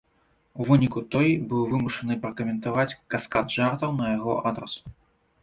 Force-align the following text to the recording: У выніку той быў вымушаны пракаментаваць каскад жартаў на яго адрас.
У 0.61 0.65
выніку 0.69 1.03
той 1.15 1.29
быў 1.51 1.61
вымушаны 1.73 2.17
пракаментаваць 2.23 2.97
каскад 3.15 3.45
жартаў 3.59 3.95
на 4.01 4.09
яго 4.17 4.33
адрас. 4.53 4.73